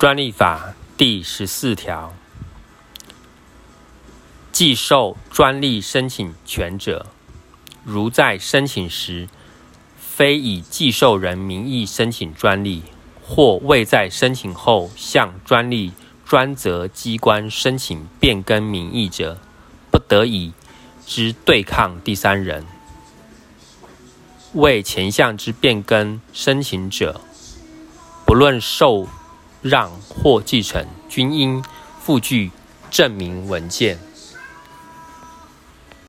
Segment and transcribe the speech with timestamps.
[0.00, 2.14] 专利法第十四条，
[4.50, 7.04] 寄受专利申请权者，
[7.84, 9.28] 如在申请时
[9.98, 12.82] 非以寄受人名义申请专利，
[13.22, 15.92] 或未在申请后向专利
[16.24, 19.36] 专责机关申请变更名义者，
[19.90, 20.54] 不得以
[21.04, 22.64] 之对抗第三人。
[24.54, 27.20] 为前项之变更申请者，
[28.24, 29.06] 不论受
[29.62, 31.62] 让或继承，均应
[32.00, 32.50] 附具
[32.90, 33.98] 证明文件。